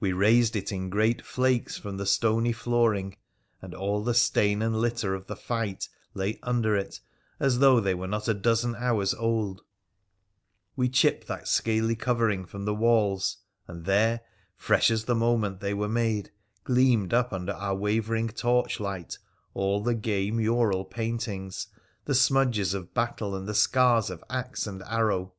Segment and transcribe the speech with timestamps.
[0.00, 3.18] We raised it in great flakes from the stony flooring,
[3.60, 7.00] and all the stain and litter of the fight lay under it,
[7.38, 9.60] as though they were not a dozen hours old;
[10.74, 13.36] we chipped that scaly covering from the walls,
[13.68, 14.22] and there,
[14.56, 16.30] fresh as the moment they were made,
[16.64, 19.18] gleamed up under our wavering torch light
[19.52, 21.66] all the gay mural paintings,
[22.06, 25.34] the smudges of battle, and the scars of axe and arrow.